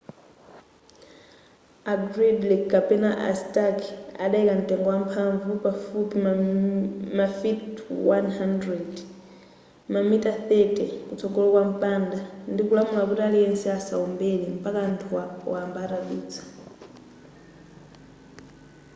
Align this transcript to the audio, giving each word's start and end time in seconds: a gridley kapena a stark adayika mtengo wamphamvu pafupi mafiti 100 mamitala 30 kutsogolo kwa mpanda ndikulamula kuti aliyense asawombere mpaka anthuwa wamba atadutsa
a 1.91 1.95
gridley 2.13 2.59
kapena 2.71 3.11
a 3.29 3.31
stark 3.41 3.79
adayika 4.23 4.53
mtengo 4.61 4.89
wamphamvu 4.93 5.51
pafupi 5.65 6.17
mafiti 7.17 7.81
100 7.93 8.83
mamitala 9.93 10.37
30 10.49 10.85
kutsogolo 11.07 11.47
kwa 11.53 11.63
mpanda 11.73 12.19
ndikulamula 12.53 13.01
kuti 13.09 13.21
aliyense 13.27 13.67
asawombere 13.79 14.45
mpaka 14.57 14.79
anthuwa 14.89 15.23
wamba 15.53 15.77
atadutsa 15.85 16.41